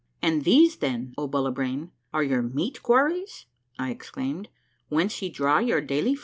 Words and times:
"And 0.23 0.45
these, 0.45 0.77
then, 0.77 1.13
O 1.15 1.27
Bullibrain, 1.27 1.91
are 2.11 2.23
your 2.23 2.41
meat 2.41 2.81
quarries," 2.81 3.45
I 3.77 3.91
exclaimed," 3.91 4.49
whence 4.89 5.21
ye 5.21 5.29
draw 5.29 5.59
your 5.59 5.79
daily 5.79 6.15
food 6.15 6.19